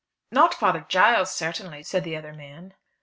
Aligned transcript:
"Not 0.31 0.55
Father 0.55 0.83
Giles 0.89 1.29
certainly," 1.29 1.83
said 1.83 2.03
the 2.03 2.15
other 2.17 2.33
man. 2.33 2.73